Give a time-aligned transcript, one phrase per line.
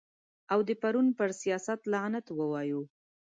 [0.53, 2.81] او د پرون پر سیاست لعنت ووایو.